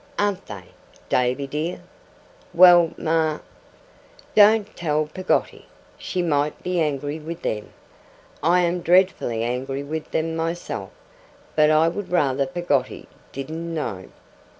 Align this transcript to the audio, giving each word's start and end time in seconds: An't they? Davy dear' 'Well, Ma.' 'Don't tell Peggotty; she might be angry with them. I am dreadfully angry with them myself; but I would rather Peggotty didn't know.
An't 0.17 0.43
they? 0.47 0.63
Davy 1.09 1.45
dear' 1.45 1.79
'Well, 2.55 2.89
Ma.' 2.97 3.37
'Don't 4.33 4.75
tell 4.75 5.05
Peggotty; 5.05 5.67
she 5.95 6.23
might 6.23 6.63
be 6.63 6.81
angry 6.81 7.19
with 7.19 7.43
them. 7.43 7.71
I 8.41 8.61
am 8.61 8.81
dreadfully 8.81 9.43
angry 9.43 9.83
with 9.83 10.09
them 10.09 10.35
myself; 10.35 10.89
but 11.55 11.69
I 11.69 11.87
would 11.87 12.11
rather 12.11 12.47
Peggotty 12.47 13.05
didn't 13.31 13.75
know. 13.75 14.05